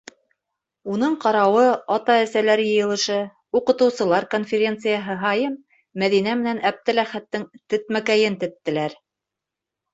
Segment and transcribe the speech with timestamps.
[0.93, 1.65] Уның ҡарауы
[1.95, 3.19] ата-әсәләр йыйылышы,
[3.61, 5.55] уҡытыусылар конференцияһы һайын
[6.05, 9.01] Мәҙинә менән Әптеләхәттең тетмәкәйен теттеләр.